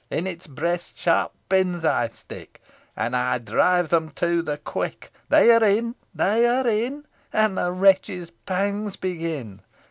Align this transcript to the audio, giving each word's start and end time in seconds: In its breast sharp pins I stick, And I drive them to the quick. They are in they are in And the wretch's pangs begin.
In 0.09 0.25
its 0.25 0.47
breast 0.47 0.97
sharp 0.97 1.31
pins 1.47 1.85
I 1.85 2.07
stick, 2.07 2.59
And 2.97 3.15
I 3.15 3.37
drive 3.37 3.89
them 3.89 4.09
to 4.15 4.41
the 4.41 4.57
quick. 4.57 5.11
They 5.29 5.51
are 5.51 5.63
in 5.63 5.93
they 6.11 6.47
are 6.47 6.65
in 6.67 7.05
And 7.31 7.55
the 7.55 7.71
wretch's 7.71 8.31
pangs 8.31 8.95
begin. 8.95 9.61